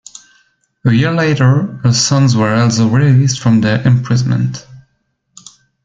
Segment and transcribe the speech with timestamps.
[0.83, 4.65] A year later, her sons were also released from their imprisonment.